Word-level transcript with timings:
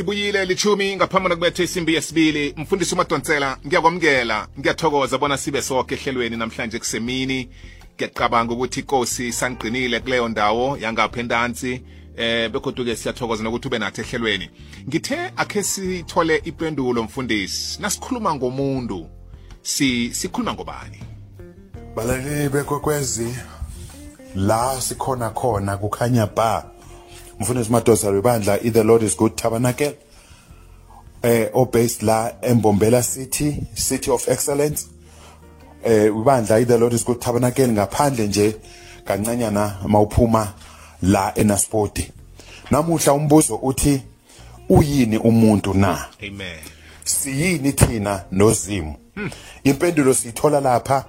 sibuyile 0.00 0.44
lichumi 0.44 0.96
ngaphambi 0.96 1.28
kokubetha 1.28 1.62
isimbi 1.62 1.94
yesibili. 1.94 2.54
Mfundisi 2.56 2.94
umadonsela 2.94 3.58
ngiyakwamukela 3.66 4.48
ngiyathokoza 4.58 5.18
bona 5.18 5.36
sibe 5.36 5.62
sonke 5.62 5.94
ehlelweni 5.94 6.36
namhlanje 6.36 6.78
kusemini. 6.78 7.48
Ngiyacabanga 7.94 8.54
ukuthi 8.54 8.80
inkosi 8.80 9.28
isangiqinile 9.28 10.00
kuleyo 10.00 10.28
ndawo 10.28 10.78
yangapha 10.80 11.20
endansi 11.20 11.82
eh 12.16 12.50
begodwa-ke 12.50 12.96
siyathokoza 12.96 13.42
nokuthi 13.42 13.68
ube 13.68 13.78
nathi 13.78 14.00
ehlelweni. 14.00 14.50
Ngithe 14.88 15.32
akhe 15.36 15.62
sithole 15.62 16.36
ipendulo 16.44 17.02
mfundisi 17.02 17.82
nasikhuluma 17.82 18.34
ngomuntu 18.34 19.06
si 19.62 20.14
sikhuluma 20.14 20.54
ngobani? 20.54 21.00
Balaleli 21.96 22.48
bekwekwezi 22.48 23.34
la 24.34 24.80
sikhona 24.80 25.30
khona 25.30 25.76
kukhanya 25.76 26.26
ba 26.26 26.79
mfundisi 27.40 27.72
madosa 27.72 28.10
webandla 28.10 28.58
the 28.58 28.82
lord 28.82 29.02
is 29.02 29.16
good 29.16 29.34
tabernacle 29.34 29.96
eh 31.22 31.48
obased 31.52 32.02
la 32.02 32.32
embombela 32.42 33.02
city 33.02 33.56
city 33.74 34.10
of 34.10 34.28
excellence. 34.28 34.86
Eh 35.84 36.16
ubandla 36.16 36.64
the 36.66 36.78
lord 36.78 36.92
is 36.92 37.04
good 37.04 37.20
tabernacle 37.20 37.68
ngaphandle 37.68 38.26
nje 38.26 38.56
kancanyana 39.04 39.76
mawuphuma 39.86 40.52
la 41.02 41.32
enaspoti. 41.38 42.12
Namuhla 42.70 43.12
umbuzo 43.12 43.56
uthi 43.56 44.02
uyini 44.68 45.18
umuntu 45.18 45.74
na? 45.74 46.06
Amen. 46.22 46.58
Siyini 47.04 47.72
thina 47.72 48.24
nozimu? 48.32 48.94
Impendulo 49.64 50.14
siyithola 50.14 50.60
lapha 50.60 51.04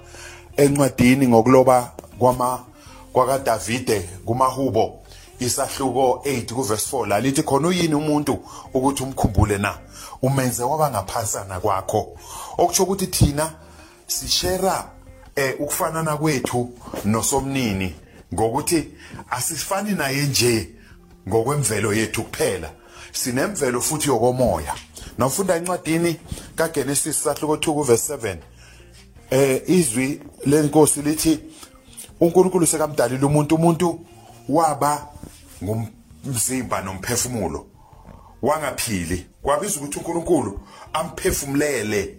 encwadini 0.56 1.28
ngokuloba 1.28 1.92
kwama 2.18 2.64
kwakaDavide 3.12 4.00
kumahubo. 4.00 5.01
Isahluko 5.46 6.22
8 6.24 6.54
kuverse 6.54 6.96
4 6.96 7.08
la 7.08 7.20
lithi 7.20 7.42
khona 7.42 7.68
uyini 7.68 7.94
umuntu 7.94 8.38
ukuthi 8.74 9.02
umkhumbule 9.02 9.58
na? 9.58 9.78
Umenze 10.22 10.62
waba 10.62 10.90
ngaphasana 10.90 11.60
kwakho. 11.60 12.18
Okusho 12.58 12.82
ukuthi 12.82 13.06
thina 13.06 13.52
sishera 14.06 14.90
eh 15.36 15.54
ukufanana 15.60 16.16
kwethu 16.16 16.70
nosomnini 17.04 17.94
ngokuthi 18.34 18.88
asifani 19.30 19.90
naye 19.90 20.22
nje 20.22 20.70
ngokwemvelo 21.28 21.94
yethu 21.94 22.22
kuphela. 22.22 22.70
Sinemvelo 23.12 23.80
futhi 23.80 24.08
yokomoya. 24.08 24.74
Nawufunda 25.18 25.56
encwadini 25.56 26.16
kaGenesis 26.56 27.22
sahluko 27.22 27.56
2 27.56 27.72
kuverse 27.72 28.14
7 28.14 28.36
eh 29.30 29.62
izwi 29.66 30.20
lenkosi 30.46 31.02
lithi 31.02 31.38
uNkulunkulu 32.20 32.66
sekamdalile 32.66 33.26
umuntu 33.26 33.54
umuntu 33.54 34.00
waba 34.48 35.11
ngumzimba 35.62 36.82
nomphefumulo. 36.82 37.66
Wangaphili 38.42 39.26
kwabiza 39.42 39.80
ukuthi 39.80 39.98
uNkulunkulu 39.98 40.60
amphefumulele 40.92 42.16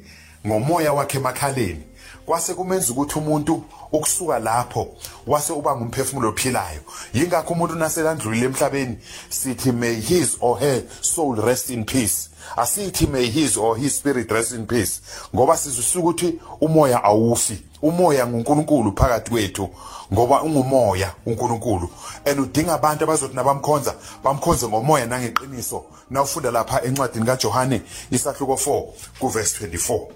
ngomoya 0.47 0.93
wakhe 0.93 1.17
emakhaleni. 1.17 1.83
Kwase 2.25 2.53
kumenza 2.53 2.91
ukuthi 2.91 3.19
umuntu 3.19 3.63
ukusuka 3.91 4.39
lapho 4.39 4.87
wase 5.27 5.53
uba 5.53 5.75
ngumphefumulo 5.75 6.29
ophilayo. 6.29 6.81
Yingakho 7.13 7.53
umuntu 7.53 7.75
naselandlulile 7.75 8.45
emhlabeni 8.45 8.97
sithi 9.29 9.71
may 9.71 9.95
his 9.95 10.37
or 10.39 10.59
her 10.59 10.81
soul 11.01 11.35
rest 11.35 11.69
in 11.69 11.85
peace. 11.85 12.29
Asithi 12.57 13.07
may 13.07 13.25
his 13.29 13.57
or 13.57 13.77
his 13.77 13.95
spirit 13.95 14.31
rest 14.31 14.51
in 14.51 14.65
peace. 14.65 15.01
Ngoba 15.35 15.57
sizisuka 15.57 15.99
ukuthi 15.99 16.39
umoya 16.61 17.03
awufi. 17.03 17.57
Umoya 17.81 18.27
nguNkulunkulu 18.27 18.91
phakathi 18.91 19.31
kwethu 19.31 19.69
ngoba 20.13 20.41
ungumoya 20.41 21.13
uNkulunkulu. 21.25 21.89
And 22.25 22.39
udinga 22.39 22.73
abantu 22.73 23.03
abazothi 23.03 23.35
nabamkhonza 23.35 23.95
bamkhonze 24.23 24.67
ngomoya 24.67 25.05
nangeqiniso. 25.05 25.85
Nawufunda 26.09 26.51
lapha 26.51 26.81
encwadini 26.83 27.25
kaJohane 27.25 27.81
isahluko 28.11 28.53
4 28.53 28.83
kuverse 29.19 29.67
24 29.67 30.07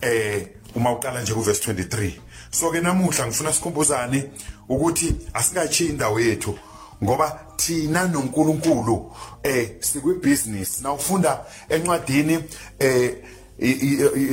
eh 0.00 0.48
uma 0.76 0.92
uqala 0.92 1.22
nje 1.22 1.34
kuverse 1.34 1.72
23 1.72 2.12
so 2.50 2.70
ke 2.70 2.80
namuhla 2.80 3.26
ngifuna 3.26 3.52
sikhumbuzane 3.52 4.30
ukuthi 4.68 5.16
asikachiyi 5.34 5.90
indawo 5.90 6.20
yethu 6.20 6.58
ngoba 7.04 7.40
thina 7.56 8.08
noNkulunkulu 8.08 9.12
eh 9.42 9.70
sikwibusiness. 9.80 10.80
Nawufunda 10.82 11.44
encwadini 11.68 12.38
eh 12.78 13.14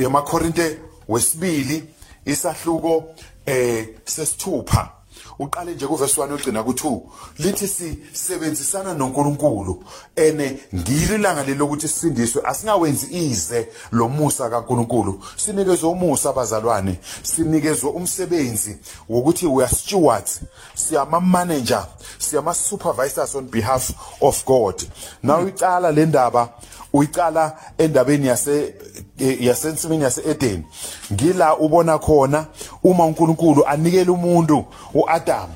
yamaKorinte 0.00 0.78
wesibili 1.08 1.84
isahluko 2.24 3.14
eh 3.46 3.88
sesithupha. 4.04 4.90
Uqale 5.38 5.74
nje 5.74 5.86
kuverse 5.86 6.20
1 6.20 6.34
ugcina 6.34 6.60
ku2 6.60 7.00
lithi 7.38 7.68
sisebenzisana 7.68 8.94
noNkulunkulu 8.94 9.84
ene 10.16 10.60
ngililanga 10.74 11.42
lelokuthi 11.42 11.88
sisindiswe. 11.88 12.42
Asingawenzi 12.44 13.06
ize 13.10 13.68
lomusa 13.92 14.50
kaNkulunkulu. 14.50 15.20
Sinikezwe 15.36 15.88
umusa 15.88 16.30
abazalwane. 16.30 16.98
Sinikezwe 17.22 17.90
umsebenzi 17.90 18.76
wokuthi 19.08 19.46
we 19.46 19.64
are 19.64 19.74
stewards. 19.74 20.40
Siyama 20.74 21.20
manager 21.20 21.86
siyama 22.18 22.54
supervisors 22.54 23.34
on 23.34 23.44
behalf 23.50 23.90
of 24.20 24.44
God. 24.44 24.82
Now 25.22 25.48
icala 25.48 25.92
le 25.92 26.06
ndaba 26.06 26.48
uyicala 26.92 27.58
endabeni 27.78 28.26
yase 28.26 28.74
yasensimini 29.18 30.04
yase-Eden. 30.04 30.64
Ngila 31.12 31.56
ubona 31.56 31.98
khona 31.98 32.46
uma 32.82 33.04
uNkulunkulu 33.04 33.66
anikele 33.66 34.10
umuntu 34.10 34.64
uAdam 34.94 35.48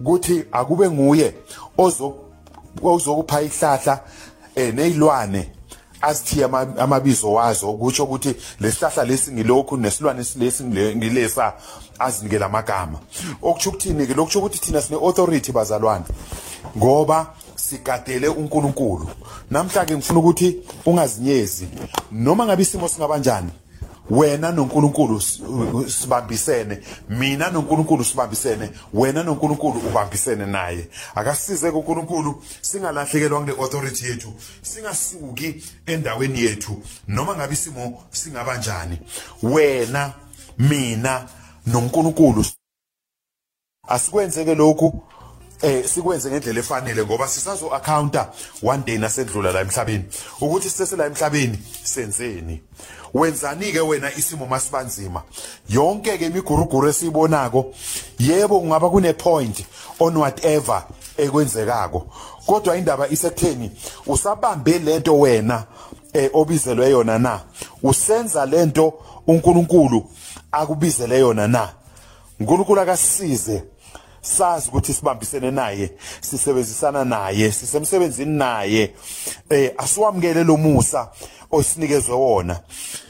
ukuthi 0.00 0.44
akube 0.52 0.90
nguye 0.90 1.34
ozokupha 2.82 3.42
ihlahla 3.42 4.00
eh 4.54 4.74
nezilwane 4.74 5.48
asithiya 6.02 6.46
amabizo 6.78 7.32
wazo. 7.32 7.70
Ukuthi 7.70 8.02
ukuthi 8.02 8.36
lesihlahla 8.60 9.04
lesi 9.04 9.32
ngilokhu 9.32 9.76
nesilwane 9.76 10.24
lesi 10.36 10.64
ngilesa 10.64 11.52
azinikela 11.98 12.46
amagama. 12.46 12.98
Okuthi 13.42 13.68
ukuthini 13.68 14.06
ke 14.06 14.14
lokhu 14.14 14.38
ukuthi 14.38 14.58
thina 14.58 14.82
sine 14.82 14.96
authority 14.96 15.52
bazalwane 15.52 16.04
ngoba 16.76 17.26
sigadele 17.56 18.28
uNkulunkulu. 18.28 19.08
Namhla 19.52 19.84
ke 19.84 19.96
ngifuna 19.96 20.18
ukuthi 20.18 20.56
ungazinyezi. 20.86 21.68
Noma 22.12 22.46
ngabe 22.46 22.62
isimo 22.62 22.88
singabanjani 22.88 23.50
wena 24.10 24.52
noNkulunkulu 24.52 25.20
sibambisene. 25.90 26.80
Mina 27.08 27.50
noNkulunkulu 27.50 28.04
sibambisene 28.04 28.70
wena 28.94 29.22
noNkulunkulu 29.22 29.80
ubambisene 29.80 30.46
naye. 30.46 30.88
Akasize 31.14 31.68
uNkulunkulu 31.68 32.42
singalahlekelwa 32.60 33.40
ngale 33.40 33.58
authority 33.58 34.06
yethu 34.06 34.32
singasuki 34.62 35.64
endaweni 35.86 36.40
yethu. 36.40 36.82
Noma 37.08 37.34
ngabe 37.34 37.54
isimo 37.54 38.02
singabanjani 38.10 38.98
wena 39.42 40.12
mina 40.58 41.28
noNkulunkulu 41.66 42.44
asikwenzeke 43.88 44.54
lokhu. 44.54 45.02
Eh 45.62 45.84
sikwenze 45.88 46.30
ngendlela 46.30 46.60
efanele 46.60 47.04
ngoba 47.04 47.28
sisazo 47.28 47.74
accounta 47.74 48.30
one 48.62 48.82
day 48.86 48.98
nasendlula 48.98 49.52
la 49.52 49.60
emhlabeni. 49.60 50.04
Ukuthi 50.40 50.70
sisese 50.70 50.96
la 50.96 51.06
emhlabeni 51.06 51.58
senzeni. 51.82 52.60
Wenzani 53.14 53.72
ke 53.72 53.80
wena 53.80 54.10
isimo 54.14 54.46
masibanzima? 54.46 55.22
Yonke 55.68 56.18
ke 56.18 56.26
imiguruguru 56.26 56.88
esiyibonako 56.88 57.74
yebo 58.18 58.60
kungaba 58.60 58.90
kune 58.90 59.12
point 59.12 59.64
on 60.00 60.16
whatever 60.16 60.82
ekwenzekako. 61.16 62.06
Kodwa 62.46 62.76
indaba 62.76 63.08
isekutheni 63.08 63.70
usabambe 64.06 64.78
lento 64.78 65.18
wena 65.18 65.64
eh 66.12 66.30
obizelwe 66.32 66.90
yona 66.90 67.18
na? 67.18 67.40
Usenza 67.82 68.46
lento 68.46 68.94
uNkulunkulu 69.26 70.10
akubizele 70.52 71.18
yona 71.18 71.48
na? 71.48 71.68
uNkulunkulu 72.40 72.80
akasize. 72.80 73.62
Sazi 74.22 74.68
ukuthi 74.68 74.92
sibambisene 74.92 75.50
naye 75.50 75.90
sisebenzisana 76.20 77.04
naye 77.04 77.52
sisemsebenzini 77.52 78.38
naye. 78.38 78.94
Eh 79.50 79.74
asiwamukele 79.78 80.44
lo 80.44 80.56
Musa 80.56 81.10
osinikezwe 81.50 82.14
wona. 82.14 82.60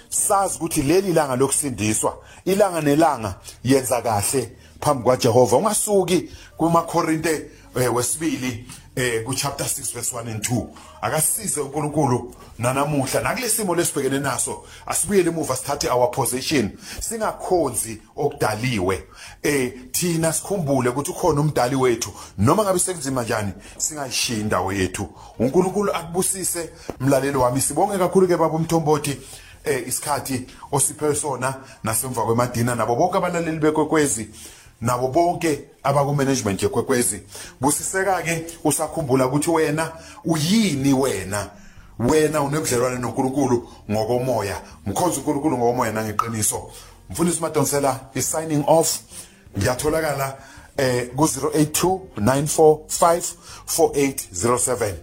Sazi 0.08 0.56
ukuthi 0.56 0.82
leli 0.82 1.12
langa 1.12 1.36
lokusindiswa 1.36 2.18
ilanga 2.44 2.80
nelanga 2.80 3.34
yenza 3.64 4.02
kahle 4.02 4.52
phambi 4.80 5.04
kwaJehova 5.04 5.56
ungasuki 5.56 6.28
kumaKorinte 6.56 7.50
wesibili 7.74 8.66
eh 8.96 9.24
ku 9.24 9.34
chapter 9.34 9.66
6 9.66 9.94
verse 9.94 10.16
1 10.16 10.30
and 10.30 10.44
2 10.44 10.66
akasize 11.02 11.60
uNkulunkulu 11.60 12.34
nanamuhla 12.58 13.20
nakulesimo 13.20 13.74
lesibhekene 13.74 14.18
naso 14.18 14.64
asibuyele 14.86 15.30
emuva 15.30 15.56
sithathe 15.56 15.90
our 15.90 16.10
position. 16.10 16.70
Singakhonzi 17.00 18.00
okudaliwe. 18.16 19.04
Eh 19.42 19.72
thina 19.92 20.32
sikhumbule 20.32 20.88
ukuthi 20.88 21.10
ukhona 21.10 21.40
umdali 21.40 21.76
wethu. 21.76 22.12
Noma 22.38 22.62
ngabe 22.62 22.78
sekunzima 22.78 23.22
njani 23.22 23.52
singayishiyi 23.76 24.40
indawo 24.40 24.72
yethu. 24.72 25.08
uNkulunkulu 25.38 25.92
akubusise 25.92 26.70
mlalelo 27.00 27.40
wami. 27.40 27.60
Sibonge 27.60 27.98
kakhulu 27.98 28.28
ke 28.28 28.36
baba 28.36 28.54
umthombothi 28.54 29.16
eh 29.64 29.88
isikhathi 29.88 30.46
osiphe 30.72 31.14
sona 31.14 31.54
nasemva 31.84 32.24
kwemadina 32.24 32.74
nabo 32.74 32.96
bonke 32.96 33.16
abalaleli 33.16 33.58
bekwekwezi. 33.58 34.28
Nabo 34.82 35.08
bonke 35.08 35.64
abaku 35.82 36.14
management 36.14 36.62
yekwekwezi. 36.62 37.20
Busiseka 37.60 38.22
ke 38.22 38.46
usakhumbula 38.64 39.26
ukuthi 39.26 39.50
wena 39.50 39.92
uyini 40.24 40.92
wena? 40.92 41.50
Wena 41.98 42.42
unebudlelwane 42.42 42.98
noNkulunkulu 42.98 43.68
ngokomoya. 43.90 44.60
Mkhonza 44.86 45.16
uNkulunkulu 45.16 45.58
ngokomoya 45.58 45.92
nangeqiniso. 45.92 46.70
Mfundisi 47.10 47.40
Madonsela 47.40 48.00
is 48.14 48.30
signing 48.30 48.64
off. 48.66 48.98
Ngiyatholakala 49.58 50.38
eh 50.76 51.08
ku 51.16 51.24
082 51.24 52.00
945 52.16 53.34
4807 53.66 54.94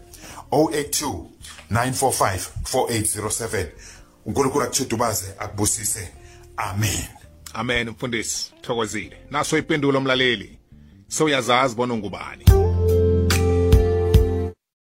082 0.52 1.26
945 1.72 2.40
4807 2.64 3.66
uNkulunkulu 4.26 4.64
akuchidubaze 4.64 5.26
akubusise. 5.40 6.10
Amen. 6.58 7.19
Amen 7.54 7.90
mfundisi 7.90 8.54
thokozile. 8.62 9.18
Naso 9.31 9.57
ipendulo 9.57 10.01
mlaleli. 10.01 10.60
Sewuyazazi 11.07 11.75
bona 11.75 11.94
ungubani. 11.94 12.58